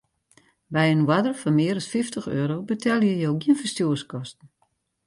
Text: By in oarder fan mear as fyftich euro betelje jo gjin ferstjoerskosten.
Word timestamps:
By 0.73 0.85
in 0.93 1.05
oarder 1.09 1.35
fan 1.41 1.55
mear 1.57 1.77
as 1.81 1.91
fyftich 1.93 2.27
euro 2.39 2.57
betelje 2.69 3.13
jo 3.23 3.31
gjin 3.41 3.59
ferstjoerskosten. 3.59 4.47